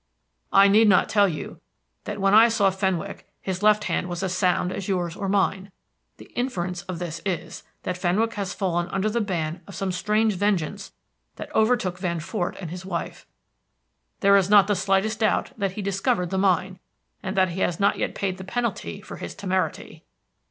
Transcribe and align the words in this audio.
I 0.51 0.67
need 0.67 0.89
not 0.89 1.09
tell 1.09 1.27
you 1.29 1.61
that 2.05 2.19
when 2.19 2.33
I 2.33 2.45
last 2.45 2.57
saw 2.57 2.71
Fenwick 2.71 3.27
his 3.39 3.61
left 3.61 3.83
hand 3.83 4.09
was 4.09 4.23
as 4.23 4.33
sound 4.35 4.71
as 4.71 4.87
yours 4.87 5.15
or 5.15 5.29
mine. 5.29 5.71
The 6.17 6.25
inference 6.35 6.81
of 6.85 6.97
this 6.97 7.21
is, 7.23 7.61
that 7.83 7.99
Fenwick 7.99 8.33
has 8.33 8.51
fallen 8.51 8.87
under 8.89 9.11
the 9.11 9.21
ban 9.21 9.57
of 9.67 9.73
the 9.73 9.73
same 9.73 9.91
strange 9.91 10.33
vengeance 10.33 10.91
that 11.35 11.53
overtook 11.53 11.99
Van 11.99 12.19
Fort 12.19 12.57
and 12.59 12.71
his 12.71 12.83
wife. 12.83 13.27
There 14.21 14.35
is 14.37 14.49
not 14.49 14.65
the 14.65 14.75
slightest 14.75 15.19
doubt 15.19 15.51
that 15.55 15.73
he 15.73 15.83
discovered 15.83 16.31
the 16.31 16.39
mine, 16.39 16.79
and 17.21 17.37
that 17.37 17.49
he 17.49 17.59
has 17.59 17.79
not 17.79 17.99
yet 17.99 18.15
paid 18.15 18.39
the 18.39 18.43
penalty 18.43 19.01
for 19.01 19.17
his 19.17 19.35
temerity." 19.35 20.03